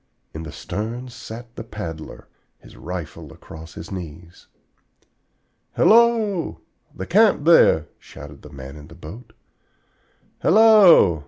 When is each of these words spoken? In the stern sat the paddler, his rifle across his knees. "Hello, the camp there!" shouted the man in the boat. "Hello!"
In 0.33 0.41
the 0.41 0.51
stern 0.51 1.09
sat 1.09 1.55
the 1.55 1.63
paddler, 1.63 2.27
his 2.57 2.75
rifle 2.75 3.31
across 3.31 3.75
his 3.75 3.91
knees. 3.91 4.47
"Hello, 5.75 6.61
the 6.91 7.05
camp 7.05 7.45
there!" 7.45 7.87
shouted 7.99 8.41
the 8.41 8.49
man 8.49 8.77
in 8.77 8.87
the 8.87 8.95
boat. 8.95 9.33
"Hello!" 10.39 11.19